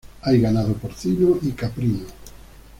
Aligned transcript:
Hay 0.23 0.41
ganado 0.41 0.73
porcino 0.73 1.37
y 1.43 1.51
caprino. 1.51 1.99